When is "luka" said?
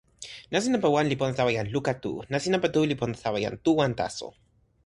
1.75-1.93